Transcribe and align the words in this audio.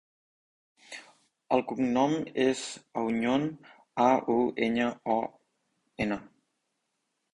El 1.57 1.61
cognom 1.71 2.15
és 2.47 2.63
Auñon: 3.01 3.45
a, 4.07 4.09
u, 4.37 4.39
enya, 4.69 4.89
o, 5.17 5.19
ena. 6.07 6.19